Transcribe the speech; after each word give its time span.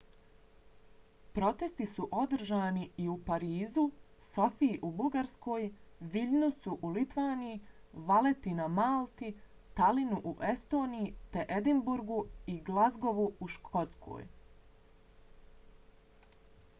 protesti 1.33 1.85
su 1.89 2.05
održani 2.21 2.85
i 3.03 3.03
u 3.15 3.17
parizu 3.27 3.83
sofiji 4.37 4.79
u 4.89 4.91
bugarskoj 5.01 5.67
viljnusu 6.17 6.73
u 6.81 6.91
litvaniji 6.95 7.59
valeti 8.09 8.55
na 8.61 8.67
malti 8.79 9.31
talinu 9.81 10.21
u 10.33 10.35
estoniji 10.55 11.13
te 11.35 11.45
edinburgu 11.61 12.19
i 12.57 12.61
glazgovu 12.73 13.31
u 13.39 13.51
škotskoj 13.57 14.27